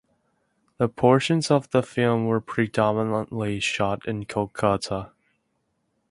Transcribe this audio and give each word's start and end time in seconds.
The 0.79 0.89
portions 0.89 1.51
of 1.51 1.69
the 1.69 1.83
film 1.83 2.25
were 2.25 2.41
predominantly 2.41 3.59
shot 3.59 4.07
in 4.07 4.25
Kolkata. 4.25 5.11